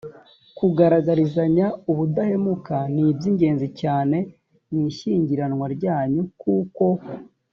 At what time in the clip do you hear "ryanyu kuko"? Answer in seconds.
5.75-6.85